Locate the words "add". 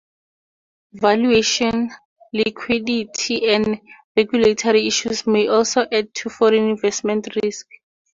5.91-6.11